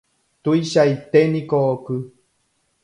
[0.43, 1.95] tuichaiténiko oky